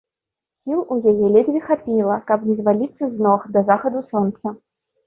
Сіл 0.63 0.79
у 0.95 0.97
яе 1.11 1.27
ледзьве 1.35 1.61
хапіла, 1.67 2.17
каб 2.33 2.49
не 2.51 2.59
зваліцца 2.63 3.03
з 3.15 3.29
ног 3.29 3.49
да 3.55 3.69
захаду 3.71 4.07
сонца. 4.11 4.61